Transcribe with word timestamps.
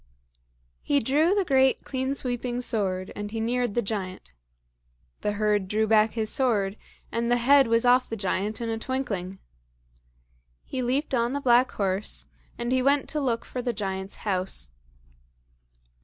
He 0.81 0.99
drew 0.99 1.35
the 1.35 1.45
great 1.45 1.83
clean 1.83 2.15
sweeping 2.15 2.61
sword, 2.61 3.11
and 3.15 3.29
he 3.29 3.39
neared 3.39 3.75
the 3.75 3.83
giant. 3.83 4.33
The 5.19 5.33
herd 5.33 5.67
drew 5.67 5.85
back 5.85 6.13
his 6.13 6.31
sword, 6.31 6.75
and 7.11 7.29
the 7.29 7.37
head 7.37 7.67
was 7.67 7.85
off 7.85 8.09
the 8.09 8.15
giant 8.17 8.59
in 8.61 8.69
a 8.71 8.79
twinkling. 8.79 9.37
He 10.65 10.81
leaped 10.81 11.13
on 11.13 11.33
the 11.33 11.39
black 11.39 11.69
horse, 11.69 12.25
and 12.57 12.71
he 12.71 12.81
went 12.81 13.09
to 13.09 13.21
look 13.21 13.45
for 13.45 13.61
the 13.61 13.73
giant's 13.73 14.15
house. 14.25 14.71